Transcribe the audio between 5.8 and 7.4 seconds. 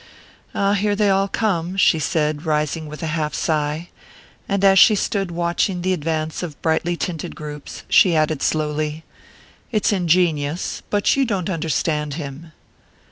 the advance of the brightly tinted